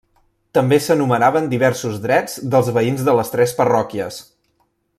[0.57, 4.19] També s'enumeraven diversos drets dels veïns de les tres parròquies.